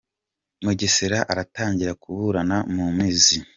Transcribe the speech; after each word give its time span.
Mugesera 0.65 1.17
aratangira 1.31 1.91
kuburana 2.01 2.57
mu 2.73 2.85
mizi 2.97 3.37